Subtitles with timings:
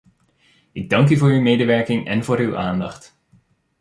[0.71, 3.17] Ik dank u voor uw medewerking en voor uw aandacht.